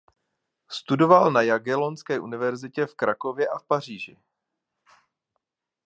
[0.71, 4.17] Studoval na Jagellonské univerzitě v Krakově a v Paříži.